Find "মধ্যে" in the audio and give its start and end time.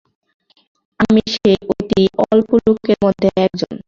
3.03-3.27